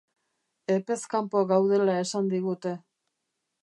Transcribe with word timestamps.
Epez 0.77 0.97
kanpo 1.13 1.45
gaudela 1.53 2.01
esan 2.07 2.35
digute. 2.35 2.77